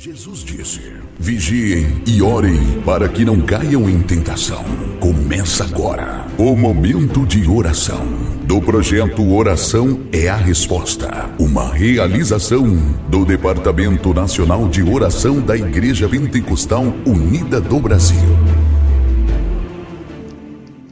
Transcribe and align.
Jesus 0.00 0.44
disse: 0.44 0.80
Vigiem 1.18 2.04
e 2.06 2.22
orem 2.22 2.80
para 2.82 3.08
que 3.08 3.24
não 3.24 3.40
caiam 3.40 3.90
em 3.90 4.00
tentação. 4.00 4.62
Começa 5.00 5.64
agora 5.64 6.24
o 6.38 6.54
momento 6.54 7.26
de 7.26 7.48
oração 7.48 8.06
do 8.44 8.62
projeto 8.62 9.28
Oração 9.28 10.02
é 10.12 10.28
a 10.28 10.36
Resposta, 10.36 11.28
uma 11.36 11.74
realização 11.74 12.76
do 13.08 13.24
Departamento 13.24 14.14
Nacional 14.14 14.68
de 14.68 14.84
Oração 14.84 15.40
da 15.40 15.56
Igreja 15.56 16.08
Pentecostal 16.08 16.84
Unida 17.04 17.60
do 17.60 17.80
Brasil. 17.80 18.20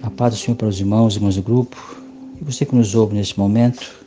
A 0.02 0.10
paz 0.10 0.34
do 0.34 0.40
Senhor 0.40 0.56
para 0.56 0.66
os 0.66 0.80
irmãos 0.80 1.14
e 1.14 1.18
irmãs 1.18 1.36
do 1.36 1.42
grupo 1.42 1.76
e 2.40 2.44
você 2.44 2.66
que 2.66 2.74
nos 2.74 2.92
ouve 2.96 3.14
neste 3.14 3.38
momento. 3.38 4.05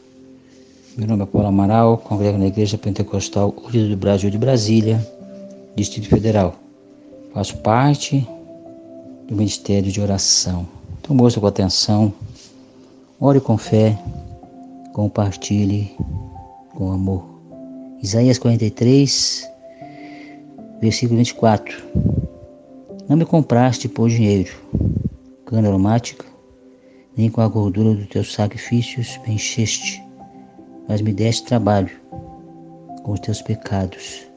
Meu 1.00 1.08
nome 1.08 1.24
é 1.24 1.26
Paulo 1.26 1.48
Amaral, 1.48 1.98
congrego 1.98 2.38
na 2.38 2.48
Igreja 2.48 2.78
Pentecostal 2.78 3.56
Unida 3.66 3.88
do 3.88 3.96
Brasil 3.96 4.30
de 4.30 4.38
Brasília, 4.38 5.00
Distrito 5.74 6.10
Federal. 6.10 6.56
Faço 7.34 7.56
parte 7.60 8.28
do 9.26 9.34
Ministério 9.34 9.90
de 9.90 10.02
Oração. 10.02 10.68
Então, 11.00 11.16
ouça 11.16 11.40
com 11.40 11.48
atenção, 11.48 12.12
ore 13.18 13.40
com 13.40 13.58
fé, 13.58 13.98
compartilhe 14.92 15.96
com 16.76 16.92
amor. 16.92 17.24
Isaías 18.04 18.38
43, 18.38 19.50
versículo 20.82 21.18
24. 21.18 21.82
Não 23.08 23.16
me 23.16 23.24
compraste 23.24 23.88
por 23.88 24.10
dinheiro, 24.10 24.52
cana 25.46 25.70
aromática, 25.70 26.26
nem 27.16 27.30
com 27.30 27.40
a 27.40 27.48
gordura 27.48 27.96
dos 27.96 28.08
teus 28.10 28.34
sacrifícios 28.34 29.18
me 29.26 29.36
encheste 29.36 30.09
mas 30.90 31.02
me 31.02 31.14
deste 31.14 31.46
trabalho 31.46 31.92
com 33.04 33.12
os 33.12 33.20
teus 33.20 33.44
pecados 33.44 34.28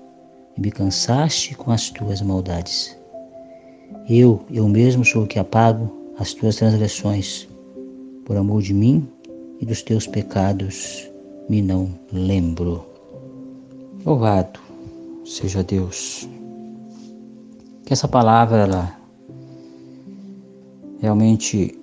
e 0.55 0.61
me 0.61 0.70
cansaste 0.70 1.55
com 1.55 1.72
as 1.72 1.89
tuas 1.89 2.20
maldades. 2.20 2.94
Eu, 4.06 4.44
eu 4.50 4.69
mesmo 4.69 5.03
sou 5.03 5.25
o 5.25 5.27
que 5.27 5.39
apago 5.39 5.91
as 6.19 6.34
tuas 6.34 6.56
transgressões, 6.56 7.48
por 8.27 8.36
amor 8.36 8.61
de 8.61 8.75
mim 8.75 9.09
e 9.61 9.64
dos 9.64 9.83
teus 9.83 10.06
pecados 10.06 11.11
me 11.48 11.62
não 11.62 11.89
lembro. 12.12 12.84
Louvado 14.05 14.61
seja 15.25 15.64
Deus. 15.64 16.28
Que 17.87 17.94
essa 17.94 18.06
palavra 18.06 18.59
ela 18.59 18.97
realmente 21.00 21.78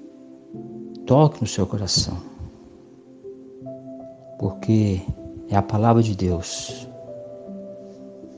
toque 1.08 1.42
no 1.42 1.48
seu 1.48 1.66
coração 1.66 2.30
porque 4.40 5.02
é 5.50 5.56
a 5.56 5.62
palavra 5.62 6.02
de 6.02 6.16
Deus. 6.16 6.88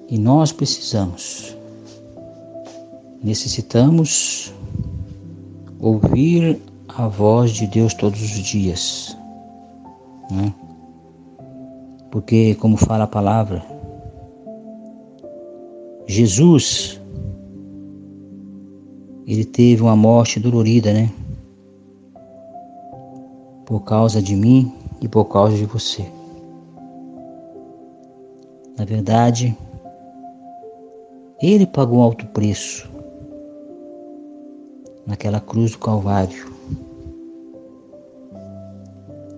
E 0.09 0.17
nós 0.17 0.51
precisamos, 0.51 1.55
necessitamos 3.23 4.51
ouvir 5.79 6.59
a 6.87 7.07
voz 7.07 7.51
de 7.51 7.67
Deus 7.67 7.93
todos 7.93 8.19
os 8.19 8.29
dias. 8.29 9.15
Né? 10.29 10.53
Porque, 12.09 12.55
como 12.55 12.75
fala 12.75 13.05
a 13.05 13.07
palavra, 13.07 13.63
Jesus, 16.07 16.99
ele 19.25 19.45
teve 19.45 19.83
uma 19.83 19.95
morte 19.95 20.39
dolorida, 20.39 20.91
né? 20.91 21.09
Por 23.65 23.81
causa 23.81 24.21
de 24.21 24.35
mim 24.35 24.80
e 25.01 25.07
por 25.07 25.25
causa 25.25 25.57
de 25.57 25.65
você. 25.65 26.05
Na 28.77 28.85
verdade, 28.85 29.57
ele 31.41 31.65
pagou 31.65 31.99
um 31.99 32.03
alto 32.03 32.25
preço 32.27 32.89
naquela 35.05 35.39
cruz 35.39 35.71
do 35.71 35.79
Calvário. 35.79 36.51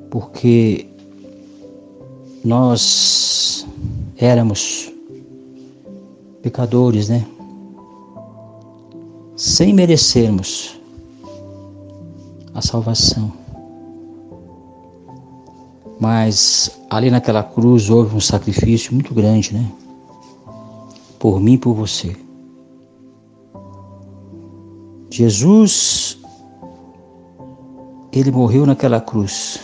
Porque 0.10 0.86
nós 2.44 3.66
éramos 4.18 4.92
pecadores, 6.42 7.10
né? 7.10 7.26
Sem 9.36 9.74
merecermos 9.74 10.80
a 12.54 12.62
salvação. 12.62 13.43
Mas 16.04 16.82
ali 16.90 17.10
naquela 17.10 17.42
cruz 17.42 17.90
houve 17.90 18.14
um 18.14 18.20
sacrifício 18.20 18.94
muito 18.94 19.14
grande, 19.14 19.54
né? 19.54 19.72
Por 21.18 21.40
mim 21.40 21.54
e 21.54 21.58
por 21.58 21.74
você. 21.74 22.14
Jesus, 25.10 26.20
ele 28.12 28.32
morreu 28.32 28.66
naquela 28.66 29.00
cruz, 29.00 29.62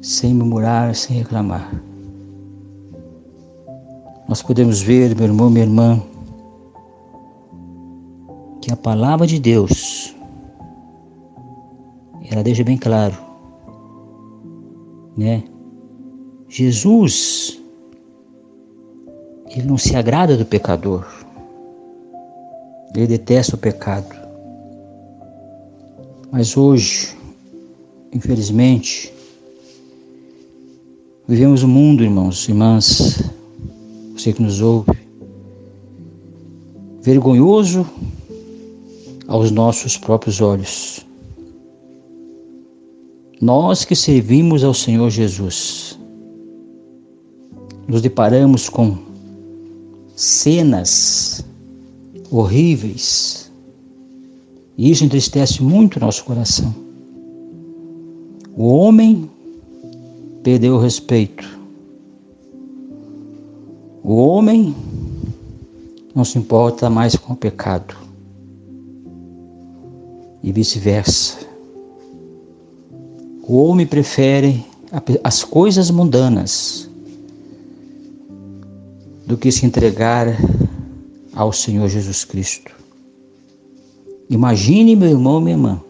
sem 0.00 0.32
murmurar, 0.32 0.94
sem 0.94 1.16
reclamar. 1.16 1.68
Nós 4.28 4.42
podemos 4.42 4.80
ver, 4.80 5.16
meu 5.16 5.24
irmão, 5.24 5.50
minha 5.50 5.64
irmã, 5.64 6.00
que 8.60 8.72
a 8.72 8.76
palavra 8.76 9.26
de 9.26 9.40
Deus, 9.40 10.14
ela 12.30 12.44
deixa 12.44 12.62
bem 12.62 12.78
claro 12.78 13.31
né? 15.16 15.44
Jesus, 16.48 17.60
ele 19.48 19.66
não 19.66 19.78
se 19.78 19.96
agrada 19.96 20.36
do 20.36 20.44
pecador. 20.44 21.06
Ele 22.94 23.06
detesta 23.06 23.56
o 23.56 23.58
pecado. 23.58 24.14
Mas 26.30 26.56
hoje, 26.56 27.16
infelizmente, 28.12 29.12
vivemos 31.26 31.62
um 31.62 31.68
mundo, 31.68 32.02
irmãos, 32.02 32.48
irmãs, 32.48 33.22
você 34.14 34.32
que 34.32 34.42
nos 34.42 34.60
ouve, 34.60 34.92
vergonhoso 37.00 37.86
aos 39.26 39.50
nossos 39.50 39.96
próprios 39.96 40.40
olhos. 40.40 41.06
Nós 43.42 43.84
que 43.84 43.96
servimos 43.96 44.62
ao 44.62 44.72
Senhor 44.72 45.10
Jesus, 45.10 45.98
nos 47.88 48.00
deparamos 48.00 48.68
com 48.68 48.96
cenas 50.14 51.44
horríveis 52.30 53.50
e 54.78 54.92
isso 54.92 55.04
entristece 55.04 55.60
muito 55.60 55.96
o 55.96 56.00
nosso 56.00 56.24
coração. 56.24 56.72
O 58.56 58.68
homem 58.68 59.28
perdeu 60.44 60.76
o 60.76 60.80
respeito. 60.80 61.58
O 64.04 64.14
homem 64.14 64.72
não 66.14 66.24
se 66.24 66.38
importa 66.38 66.88
mais 66.88 67.16
com 67.16 67.32
o 67.32 67.36
pecado. 67.36 67.96
E 70.44 70.52
vice-versa. 70.52 71.51
O 73.52 73.64
homem 73.64 73.86
prefere 73.86 74.64
as 75.22 75.44
coisas 75.44 75.90
mundanas 75.90 76.88
do 79.26 79.36
que 79.36 79.52
se 79.52 79.66
entregar 79.66 80.26
ao 81.34 81.52
Senhor 81.52 81.86
Jesus 81.86 82.24
Cristo. 82.24 82.74
Imagine, 84.30 84.96
meu 84.96 85.10
irmão, 85.10 85.38
minha 85.38 85.54
irmã, 85.54 85.82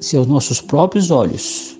se 0.00 0.16
aos 0.16 0.26
nossos 0.26 0.60
próprios 0.60 1.12
olhos, 1.12 1.78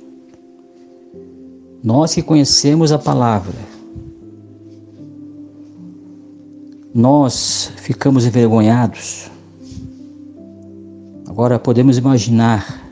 nós 1.83 2.15
que 2.15 2.23
conhecemos 2.23 2.93
a 2.93 3.00
palavra, 3.00 3.59
nós 6.94 7.73
ficamos 7.79 8.25
envergonhados. 8.25 9.29
Agora 11.26 11.59
podemos 11.59 11.99
imaginar 11.99 12.86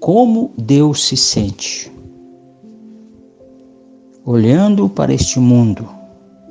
como 0.00 0.50
Deus 0.56 1.06
se 1.06 1.16
sente 1.16 1.92
olhando 4.24 4.88
para 4.88 5.12
este 5.12 5.38
mundo 5.38 5.88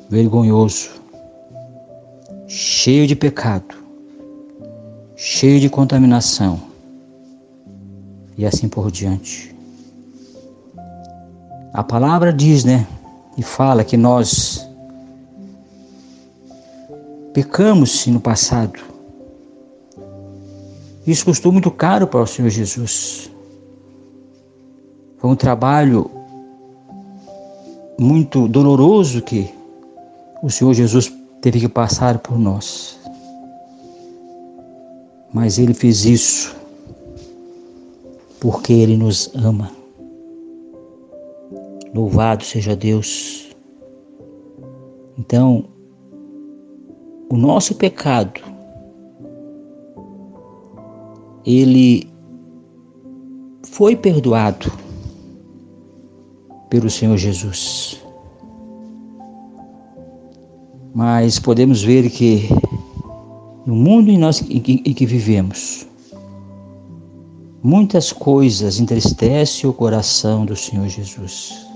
vergonhoso, 0.10 0.92
cheio 2.48 3.08
de 3.08 3.16
pecado, 3.16 3.76
cheio 5.16 5.60
de 5.60 5.70
contaminação 5.70 6.60
e 8.38 8.46
assim 8.46 8.70
por 8.70 8.92
diante. 8.92 9.56
A 11.74 11.84
palavra 11.84 12.32
diz, 12.32 12.64
né, 12.64 12.88
e 13.38 13.44
fala 13.44 13.84
que 13.84 13.98
nós 13.98 14.68
pecamos 17.34 18.06
no 18.08 18.20
passado. 18.20 18.80
Isso 21.06 21.26
custou 21.26 21.52
muito 21.52 21.72
caro 21.72 22.08
para 22.08 22.22
o 22.22 22.28
Senhor 22.28 22.50
Jesus. 22.50 23.29
Foi 25.20 25.30
um 25.30 25.36
trabalho 25.36 26.10
muito 28.00 28.48
doloroso 28.48 29.22
que 29.22 29.54
o 30.42 30.50
Senhor 30.50 30.74
Jesus 30.74 31.14
teve 31.42 31.60
que 31.60 31.68
passar 31.68 32.20
por 32.20 32.40
nós. 32.40 32.98
Mas 35.34 35.60
ele 35.60 35.74
fez 35.74 36.06
isso 36.06 36.56
porque 38.40 38.72
ele 38.72 38.96
nos 38.96 39.30
ama. 39.36 39.70
Louvado 41.94 42.46
seja 42.46 42.74
Deus. 42.74 43.54
Então, 45.18 45.66
o 47.30 47.36
nosso 47.36 47.76
pecado, 47.76 48.40
ele 51.46 52.10
foi 53.64 53.98
perdoado 53.98 54.72
pelo 56.70 56.90
Senhor 56.90 57.18
Jesus. 57.18 58.02
Mas 60.94 61.40
podemos 61.40 61.84
ver 61.84 62.10
que 62.10 62.50
no 63.66 63.76
mundo 63.76 64.10
em, 64.10 64.18
nós, 64.18 64.42
em, 64.42 64.60
que, 64.60 64.82
em 64.86 64.94
que 64.94 65.06
vivemos, 65.06 65.88
muitas 67.62 68.12
coisas 68.12 68.80
entristecem 68.80 69.70
o 69.70 69.74
coração 69.74 70.46
do 70.46 70.56
Senhor 70.56 70.88
Jesus. 70.88 71.68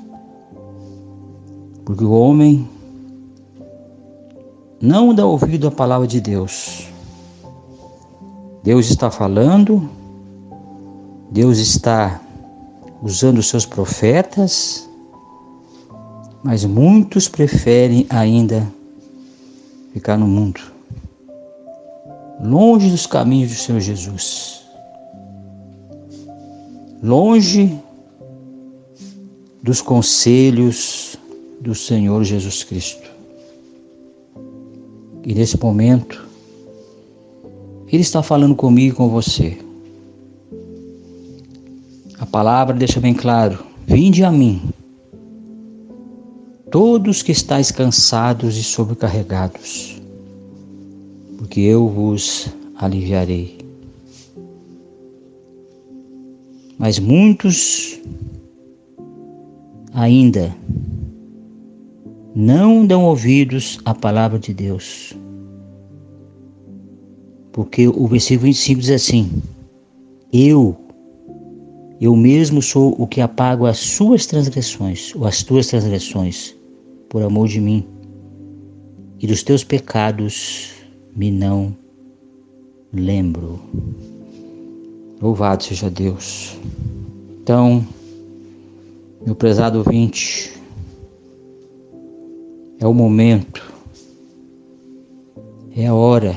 Porque 1.85 2.03
o 2.03 2.11
homem 2.11 2.67
não 4.81 5.13
dá 5.13 5.25
ouvido 5.25 5.67
à 5.67 5.71
palavra 5.71 6.07
de 6.07 6.19
Deus. 6.19 6.87
Deus 8.63 8.89
está 8.89 9.11
falando, 9.11 9.89
Deus 11.29 11.57
está 11.57 12.22
usando 13.03 13.43
seus 13.43 13.65
profetas, 13.65 14.89
mas 16.41 16.63
muitos 16.63 17.27
preferem 17.27 18.07
ainda 18.09 18.65
ficar 19.91 20.17
no 20.17 20.25
mundo, 20.25 20.61
longe 22.41 22.89
dos 22.89 23.05
caminhos 23.05 23.51
do 23.51 23.57
Senhor 23.57 23.81
Jesus, 23.81 24.61
longe 27.03 27.77
dos 29.61 29.81
conselhos 29.81 31.17
do 31.59 31.75
Senhor 31.75 32.23
Jesus 32.23 32.63
Cristo. 32.63 33.11
E 35.25 35.33
nesse 35.33 35.61
momento, 35.61 36.25
Ele 37.87 38.01
está 38.01 38.23
falando 38.23 38.55
comigo 38.55 38.93
e 38.93 38.97
com 38.97 39.09
você. 39.09 39.62
Palavra 42.33 42.75
deixa 42.75 42.99
bem 42.99 43.13
claro: 43.13 43.63
vinde 43.85 44.23
a 44.23 44.31
mim, 44.31 44.59
todos 46.71 47.21
que 47.21 47.31
estáis 47.31 47.69
cansados 47.69 48.57
e 48.57 48.63
sobrecarregados, 48.63 50.01
porque 51.37 51.59
eu 51.59 51.87
vos 51.87 52.47
aliviarei. 52.75 53.59
Mas 56.75 56.97
muitos 56.97 58.01
ainda 59.93 60.55
não 62.35 62.83
dão 62.83 63.05
ouvidos 63.05 63.79
à 63.85 63.93
palavra 63.93 64.39
de 64.39 64.55
Deus. 64.55 65.13
Porque 67.51 67.87
o 67.87 68.07
versículo 68.07 68.47
25 68.47 68.81
diz 68.81 68.89
assim: 68.89 69.31
Eu, 70.33 70.82
eu 72.03 72.17
mesmo 72.17 72.61
sou 72.61 72.93
o 73.01 73.07
que 73.07 73.21
apago 73.21 73.65
as 73.65 73.77
suas 73.77 74.25
transgressões, 74.25 75.15
ou 75.15 75.25
as 75.25 75.41
tuas 75.41 75.67
transgressões, 75.67 76.53
por 77.07 77.23
amor 77.23 77.47
de 77.47 77.61
mim, 77.61 77.87
e 79.21 79.25
dos 79.25 79.41
teus 79.41 79.63
pecados 79.63 80.73
me 81.15 81.31
não 81.31 81.73
lembro. 82.91 83.57
Louvado 85.21 85.63
seja 85.63 85.89
Deus. 85.89 86.57
Então, 87.41 87.87
meu 89.25 89.33
prezado 89.33 89.77
ouvinte, 89.77 90.61
é 92.81 92.85
o 92.85 92.93
momento, 92.93 93.63
é 95.73 95.87
a 95.87 95.93
hora 95.93 96.35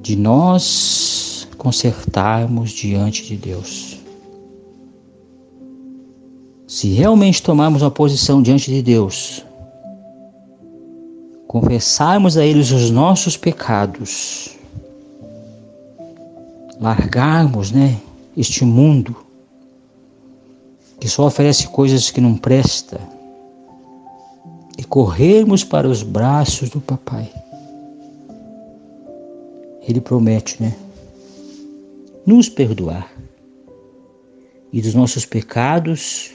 de 0.00 0.14
nós 0.14 1.31
consertarmos 1.62 2.72
diante 2.72 3.22
de 3.24 3.36
Deus. 3.36 3.96
Se 6.66 6.88
realmente 6.88 7.40
tomarmos 7.40 7.82
uma 7.82 7.90
posição 7.90 8.42
diante 8.42 8.68
de 8.68 8.82
Deus, 8.82 9.46
confessarmos 11.46 12.36
a 12.36 12.44
Ele 12.44 12.58
os 12.58 12.90
nossos 12.90 13.36
pecados, 13.36 14.56
largarmos, 16.80 17.70
né, 17.70 17.96
este 18.36 18.64
mundo 18.64 19.16
que 20.98 21.08
só 21.08 21.28
oferece 21.28 21.68
coisas 21.68 22.10
que 22.10 22.20
não 22.20 22.36
presta, 22.36 23.00
e 24.76 24.82
corrermos 24.82 25.62
para 25.62 25.88
os 25.88 26.02
braços 26.02 26.70
do 26.70 26.80
papai. 26.80 27.30
Ele 29.86 30.00
promete, 30.00 30.60
né? 30.60 30.74
Nos 32.24 32.48
perdoar. 32.48 33.12
E 34.72 34.80
dos 34.80 34.94
nossos 34.94 35.26
pecados, 35.26 36.30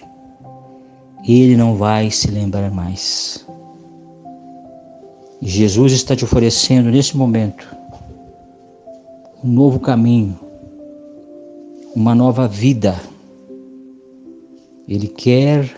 ele 1.25 1.55
não 1.55 1.75
vai 1.75 2.11
se 2.11 2.29
lembrar 2.29 2.69
mais. 2.71 3.45
Jesus 5.41 5.93
está 5.93 6.15
te 6.15 6.25
oferecendo 6.25 6.89
nesse 6.89 7.15
momento 7.15 7.67
um 9.43 9.49
novo 9.49 9.79
caminho, 9.79 10.37
uma 11.95 12.13
nova 12.13 12.47
vida. 12.47 12.99
Ele 14.87 15.07
quer 15.07 15.73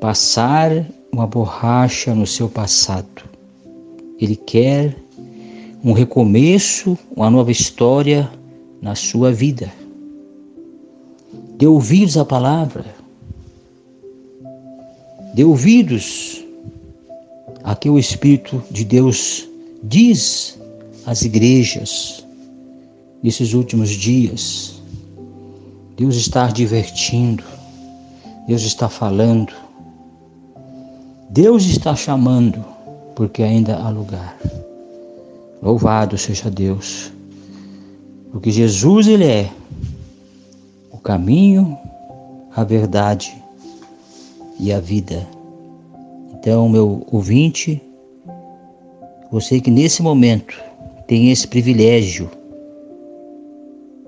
passar 0.00 0.86
uma 1.12 1.26
borracha 1.26 2.14
no 2.14 2.26
seu 2.26 2.48
passado. 2.48 3.24
Ele 4.20 4.36
quer 4.36 4.96
um 5.82 5.92
recomeço, 5.92 6.96
uma 7.16 7.30
nova 7.30 7.50
história 7.50 8.30
na 8.80 8.94
sua 8.94 9.32
vida. 9.32 9.72
Dê 11.56 11.66
ouvidos 11.66 12.16
à 12.16 12.24
palavra. 12.24 12.86
Dê 15.34 15.44
ouvidos 15.44 16.44
a 17.62 17.74
que 17.74 17.88
o 17.88 17.98
Espírito 17.98 18.62
de 18.70 18.84
Deus 18.84 19.48
diz 19.82 20.58
às 21.06 21.22
igrejas 21.22 22.24
nesses 23.22 23.52
últimos 23.52 23.90
dias. 23.90 24.80
Deus 25.96 26.16
está 26.16 26.46
divertindo, 26.46 27.44
Deus 28.46 28.62
está 28.62 28.88
falando. 28.88 29.52
Deus 31.28 31.64
está 31.64 31.94
chamando, 31.94 32.64
porque 33.14 33.42
ainda 33.42 33.76
há 33.76 33.88
lugar. 33.88 34.36
Louvado 35.62 36.18
seja 36.18 36.50
Deus, 36.50 37.12
porque 38.30 38.50
Jesus 38.50 39.06
ele 39.06 39.24
é 39.24 39.50
o 40.90 40.98
caminho, 40.98 41.76
a 42.54 42.64
verdade 42.64 43.36
e 44.58 44.72
a 44.72 44.80
vida. 44.80 45.26
Então, 46.32 46.68
meu 46.68 47.06
ouvinte, 47.10 47.82
você 49.30 49.60
que 49.60 49.70
nesse 49.70 50.02
momento 50.02 50.60
tem 51.06 51.30
esse 51.30 51.46
privilégio 51.46 52.30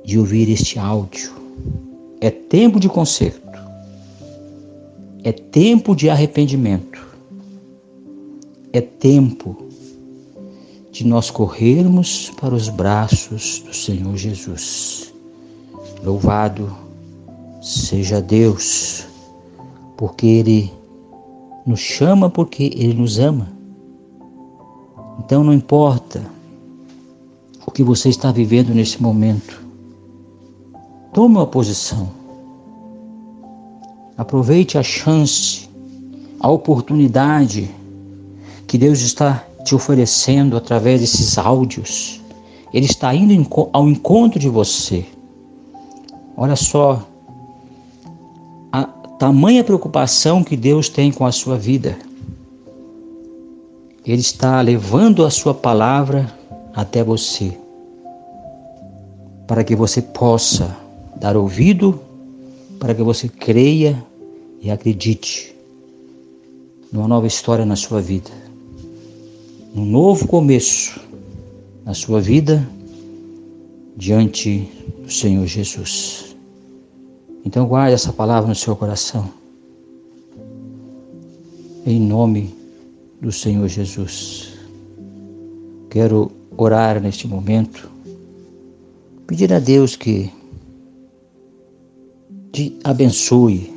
de 0.04 0.18
ouvir 0.18 0.50
este 0.50 0.78
áudio, 0.78 1.32
é 2.20 2.30
tempo 2.30 2.80
de 2.80 2.88
conserto, 2.88 3.40
é 5.22 5.32
tempo 5.32 5.94
de 5.94 6.08
arrependimento 6.08 7.12
é 8.72 8.80
tempo 8.80 9.61
de 10.92 11.06
nós 11.06 11.30
corrermos 11.30 12.30
para 12.38 12.54
os 12.54 12.68
braços 12.68 13.60
do 13.66 13.74
Senhor 13.74 14.14
Jesus. 14.14 15.12
Louvado 16.04 16.70
seja 17.62 18.20
Deus, 18.20 19.06
porque 19.96 20.26
Ele 20.26 20.72
nos 21.64 21.80
chama 21.80 22.28
porque 22.28 22.64
Ele 22.76 22.92
nos 22.92 23.18
ama. 23.18 23.48
Então 25.18 25.42
não 25.42 25.54
importa 25.54 26.22
o 27.66 27.70
que 27.70 27.82
você 27.82 28.10
está 28.10 28.30
vivendo 28.30 28.74
nesse 28.74 29.02
momento, 29.02 29.64
tome 31.14 31.36
uma 31.36 31.46
posição. 31.46 32.10
Aproveite 34.18 34.76
a 34.76 34.82
chance, 34.82 35.70
a 36.38 36.50
oportunidade 36.50 37.70
que 38.66 38.76
Deus 38.76 39.00
está 39.00 39.46
te 39.64 39.74
oferecendo 39.74 40.56
através 40.56 41.00
desses 41.00 41.38
áudios. 41.38 42.20
Ele 42.72 42.86
está 42.86 43.14
indo 43.14 43.46
ao 43.72 43.88
encontro 43.88 44.38
de 44.38 44.48
você. 44.48 45.04
Olha 46.36 46.56
só, 46.56 47.06
tamanha 49.22 49.62
preocupação 49.62 50.42
que 50.42 50.56
Deus 50.56 50.88
tem 50.88 51.12
com 51.12 51.24
a 51.24 51.30
sua 51.30 51.56
vida. 51.56 51.96
Ele 54.04 54.20
está 54.20 54.60
levando 54.60 55.24
a 55.24 55.30
sua 55.30 55.54
palavra 55.54 56.28
até 56.74 57.04
você, 57.04 57.56
para 59.46 59.62
que 59.62 59.76
você 59.76 60.02
possa 60.02 60.76
dar 61.20 61.36
ouvido, 61.36 62.00
para 62.80 62.92
que 62.92 63.02
você 63.04 63.28
creia 63.28 64.04
e 64.60 64.72
acredite 64.72 65.54
numa 66.92 67.06
nova 67.06 67.28
história 67.28 67.64
na 67.64 67.76
sua 67.76 68.00
vida, 68.00 68.30
num 69.74 69.86
novo 69.86 70.28
começo 70.28 71.00
na 71.84 71.94
sua 71.94 72.20
vida 72.20 72.68
diante 73.96 74.68
do 75.02 75.10
Senhor 75.10 75.46
Jesus. 75.46 76.36
Então 77.44 77.66
guarde 77.66 77.94
essa 77.94 78.12
palavra 78.12 78.48
no 78.48 78.54
seu 78.54 78.76
coração. 78.76 79.30
Em 81.86 81.98
nome 81.98 82.54
do 83.20 83.32
Senhor 83.32 83.66
Jesus. 83.66 84.52
Quero 85.88 86.30
orar 86.56 87.00
neste 87.00 87.26
momento, 87.26 87.90
pedir 89.26 89.52
a 89.52 89.58
Deus 89.58 89.96
que 89.96 90.30
te 92.52 92.78
abençoe 92.84 93.72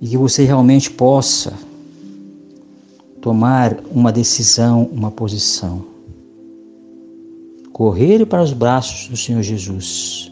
e 0.00 0.08
que 0.08 0.16
você 0.18 0.44
realmente 0.44 0.90
possa 0.90 1.54
tomar 3.24 3.80
uma 3.90 4.12
decisão, 4.12 4.82
uma 4.92 5.10
posição. 5.10 5.82
Correr 7.72 8.26
para 8.26 8.42
os 8.42 8.52
braços 8.52 9.08
do 9.08 9.16
Senhor 9.16 9.42
Jesus 9.42 10.30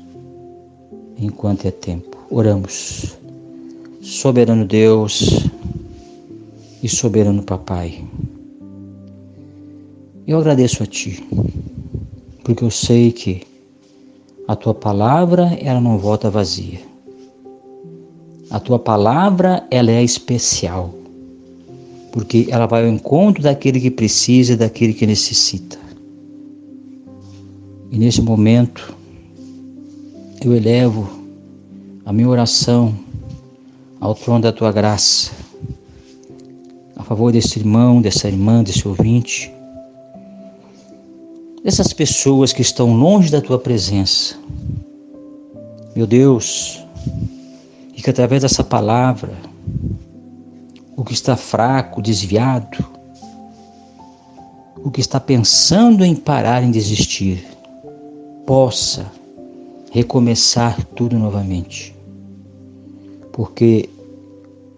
enquanto 1.16 1.64
é 1.64 1.70
tempo. 1.70 2.18
Oramos. 2.30 3.16
Soberano 4.02 4.66
Deus 4.66 5.46
e 6.82 6.88
soberano 6.88 7.42
Papai, 7.42 8.04
eu 10.26 10.36
agradeço 10.36 10.82
a 10.82 10.86
Ti, 10.86 11.26
porque 12.44 12.62
eu 12.62 12.70
sei 12.70 13.10
que 13.10 13.40
a 14.46 14.54
Tua 14.54 14.74
palavra 14.74 15.56
ela 15.62 15.80
não 15.80 15.96
volta 15.96 16.28
vazia. 16.28 16.80
A 18.50 18.60
Tua 18.60 18.78
palavra 18.78 19.66
ela 19.70 19.90
é 19.90 20.04
especial, 20.04 20.92
porque 22.12 22.46
ela 22.50 22.66
vai 22.66 22.84
ao 22.84 22.88
encontro 22.88 23.42
daquele 23.42 23.80
que 23.80 23.90
precisa 23.90 24.56
daquele 24.56 24.92
que 24.92 25.06
necessita. 25.06 25.78
E 27.90 27.98
nesse 27.98 28.20
momento 28.20 28.94
eu 30.44 30.54
elevo 30.54 31.08
a 32.04 32.12
minha 32.12 32.28
oração 32.28 32.94
ao 33.98 34.14
trono 34.14 34.42
da 34.42 34.52
tua 34.52 34.70
graça, 34.70 35.30
a 36.96 37.02
favor 37.02 37.32
desse 37.32 37.58
irmão, 37.58 38.02
dessa 38.02 38.28
irmã, 38.28 38.62
desse 38.62 38.86
ouvinte, 38.86 39.52
dessas 41.64 41.92
pessoas 41.92 42.52
que 42.52 42.60
estão 42.60 42.94
longe 42.94 43.30
da 43.30 43.40
tua 43.40 43.58
presença. 43.58 44.36
Meu 45.96 46.06
Deus, 46.06 46.82
e 47.96 48.02
que 48.02 48.10
através 48.10 48.42
dessa 48.42 48.64
palavra, 48.64 49.32
que 51.12 51.16
está 51.16 51.36
fraco, 51.36 52.00
desviado, 52.00 52.82
o 54.82 54.90
que 54.90 54.98
está 54.98 55.20
pensando 55.20 56.06
em 56.06 56.14
parar, 56.16 56.64
em 56.64 56.70
desistir, 56.70 57.46
possa 58.46 59.12
recomeçar 59.90 60.82
tudo 60.96 61.18
novamente. 61.18 61.94
Porque 63.30 63.90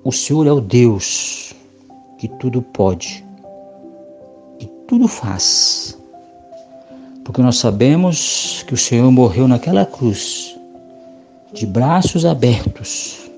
o 0.03 0.11
Senhor 0.11 0.45
é 0.49 0.51
o 0.51 0.61
Deus 0.61 1.55
que 2.19 2.27
tudo 2.27 2.61
pode, 2.61 3.25
que 4.59 4.67
tudo 4.89 5.07
faz. 5.07 5.97
Porque 7.25 7.43
nós 7.43 7.59
sabemos 7.59 8.65
que 8.67 8.75
o 8.75 8.77
Senhor 8.77 9.09
morreu 9.13 9.47
naquela 9.47 9.87
cruz, 9.87 10.57
de 11.53 11.65
braços 11.65 12.27
abertos, 12.27 13.31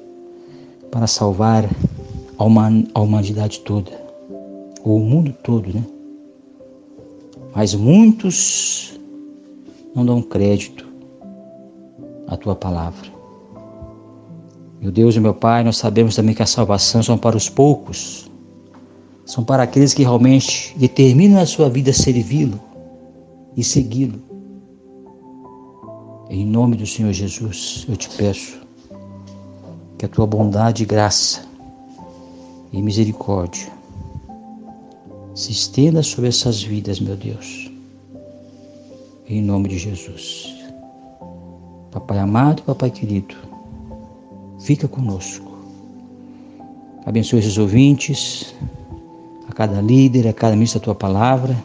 para 0.91 1.07
salvar 1.07 1.69
a 2.39 3.01
humanidade 3.01 3.61
toda, 3.61 3.91
ou 4.85 4.99
o 4.99 5.05
mundo 5.05 5.35
todo, 5.43 5.73
né? 5.73 5.83
Mas 7.55 7.75
muitos 7.75 8.99
não 9.95 10.05
dão 10.05 10.21
crédito 10.21 10.87
a 12.29 12.37
tua 12.37 12.55
palavra. 12.55 13.11
Meu 14.81 14.93
Deus 14.93 15.17
e 15.17 15.21
meu 15.21 15.33
Pai, 15.33 15.65
nós 15.65 15.79
sabemos 15.79 16.15
também 16.15 16.35
que 16.35 16.43
a 16.43 16.47
salvação 16.47 17.03
são 17.03 17.17
para 17.17 17.37
os 17.37 17.49
poucos, 17.49 18.31
são 19.25 19.43
para 19.43 19.63
aqueles 19.63 19.95
que 19.95 20.03
realmente 20.03 20.77
determinam 20.77 21.41
a 21.41 21.47
sua 21.47 21.71
vida 21.71 21.93
servi-lo 21.95 22.61
e 23.57 23.65
segui-lo. 23.65 24.21
Em 26.29 26.45
nome 26.45 26.77
do 26.77 26.87
Senhor 26.87 27.13
Jesus, 27.13 27.87
eu 27.89 27.97
te 27.97 28.11
peço 28.11 28.61
que 29.97 30.05
a 30.05 30.09
tua 30.09 30.27
bondade 30.27 30.83
e 30.83 30.87
graça 30.87 31.46
e 32.77 32.83
misericórdia 32.83 33.73
se 35.35 35.51
estenda 35.51 36.03
sobre 36.03 36.29
essas 36.29 36.63
vidas, 36.63 37.01
meu 37.01 37.17
Deus. 37.17 37.71
Em 39.27 39.43
nome 39.43 39.71
de 39.71 39.79
Jesus. 39.79 40.55
Papai 41.91 42.19
amado, 42.19 42.63
Papai 42.63 42.91
querido, 42.91 43.35
fica 44.61 44.87
conosco. 44.87 45.57
Abençoe 47.07 47.39
esses 47.39 47.57
ouvintes, 47.57 48.55
a 49.49 49.53
cada 49.53 49.81
líder, 49.81 50.29
a 50.29 50.33
cada 50.33 50.55
ministro 50.55 50.81
da 50.81 50.85
tua 50.85 50.95
palavra. 50.95 51.57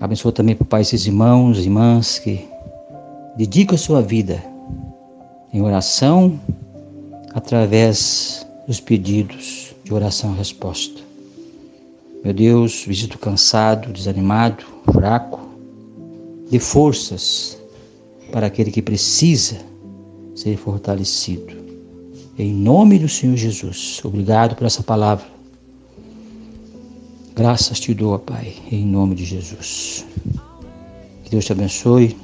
Abençoa 0.00 0.32
também, 0.32 0.56
Papai, 0.56 0.82
esses 0.82 1.06
irmãos 1.06 1.58
e 1.58 1.62
irmãs 1.62 2.18
que 2.18 2.44
dedicam 3.36 3.76
a 3.76 3.78
sua 3.78 4.02
vida 4.02 4.42
em 5.52 5.62
oração 5.62 6.40
através 7.32 8.45
dos 8.66 8.80
pedidos 8.80 9.74
de 9.84 9.94
oração 9.94 10.34
e 10.34 10.38
resposta. 10.38 11.00
Meu 12.24 12.34
Deus, 12.34 12.84
visita 12.86 13.14
o 13.14 13.18
cansado, 13.18 13.92
desanimado, 13.92 14.64
fraco, 14.92 15.40
dê 16.50 16.58
forças 16.58 17.56
para 18.32 18.48
aquele 18.48 18.70
que 18.70 18.82
precisa 18.82 19.58
ser 20.34 20.56
fortalecido. 20.56 21.54
Em 22.38 22.52
nome 22.52 22.98
do 22.98 23.08
Senhor 23.08 23.36
Jesus, 23.36 24.00
obrigado 24.04 24.56
por 24.56 24.66
essa 24.66 24.82
palavra. 24.82 25.26
Graças 27.34 27.78
te 27.78 27.94
dou, 27.94 28.18
Pai, 28.18 28.54
em 28.72 28.84
nome 28.84 29.14
de 29.14 29.24
Jesus. 29.24 30.04
Que 31.22 31.30
Deus 31.30 31.44
te 31.44 31.52
abençoe. 31.52 32.16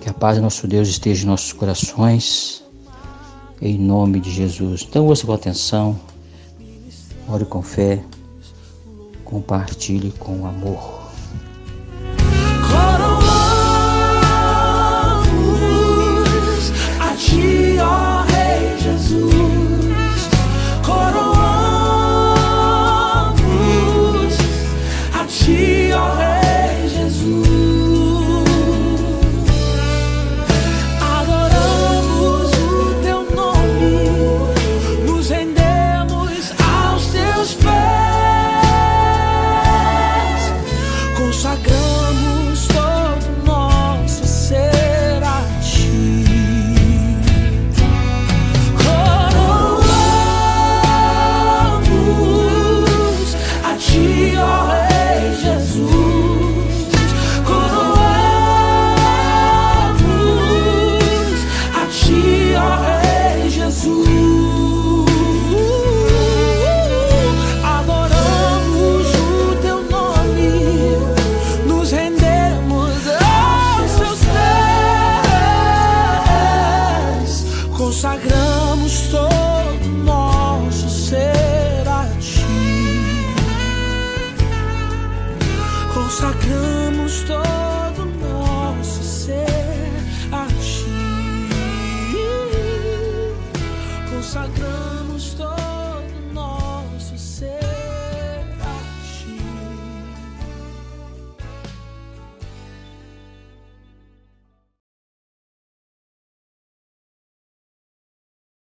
Que 0.00 0.08
a 0.08 0.12
paz 0.12 0.36
do 0.36 0.42
nosso 0.42 0.66
Deus 0.66 0.88
esteja 0.88 1.24
em 1.24 1.26
nossos 1.26 1.52
corações. 1.52 2.64
Em 3.60 3.76
nome 3.76 4.20
de 4.20 4.30
Jesus. 4.30 4.86
Então, 4.88 5.06
ouça 5.06 5.26
com 5.26 5.32
atenção. 5.32 5.98
Ore 7.28 7.44
com 7.44 7.60
fé. 7.60 8.02
Compartilhe 9.24 10.12
com 10.12 10.46
amor. 10.46 10.97